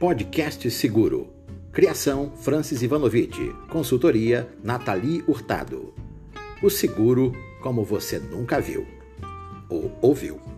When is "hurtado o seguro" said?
5.28-7.32